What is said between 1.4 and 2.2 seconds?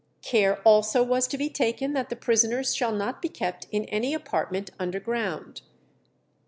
taken that the